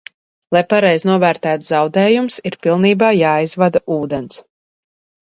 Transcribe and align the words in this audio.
Lai 0.55 0.61
pareizi 0.69 1.07
novērtētu 1.09 1.67
zaudējumus, 1.67 2.37
ir 2.51 2.57
pilnībā 2.67 3.11
jāaizvada 3.17 3.83
ūdens. 3.97 4.41